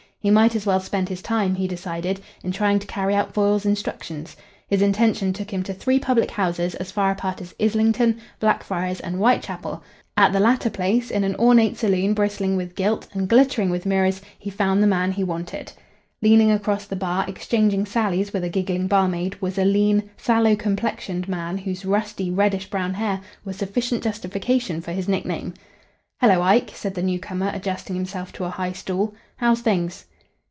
[0.23, 3.65] He might as well spend his time, he decided, in trying to carry out Foyle's
[3.65, 4.37] instructions.
[4.67, 9.15] His intention took him to three public houses as far apart as Islington, Blackfriars, and
[9.15, 9.81] Whitechapel;
[10.15, 14.21] at the latter place, in an ornate saloon bristling with gilt and glittering with mirrors,
[14.37, 15.71] he found the man he wanted.
[16.21, 21.27] Leaning across the bar, exchanging sallies with a giggling barmaid, was a lean, sallow complexioned
[21.27, 25.51] man, whose rusty, reddish brown hair was sufficient justification for his nickname.
[26.19, 29.15] "Hello, Ike," said the newcomer, adjusting himself to a high stool.
[29.37, 30.05] "How's things?"